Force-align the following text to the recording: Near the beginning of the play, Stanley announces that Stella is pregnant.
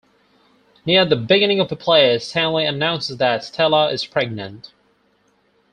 Near 0.83 1.05
the 1.05 1.15
beginning 1.15 1.59
of 1.59 1.67
the 1.69 1.75
play, 1.75 2.17
Stanley 2.17 2.65
announces 2.65 3.17
that 3.17 3.43
Stella 3.43 3.91
is 3.91 4.03
pregnant. 4.03 4.73